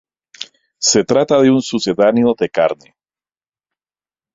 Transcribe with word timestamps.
Se 0.79 1.03
trata 1.03 1.39
de 1.39 1.51
un 1.51 1.61
sucedáneo 1.61 2.33
de 2.33 2.49
carne. 2.49 2.95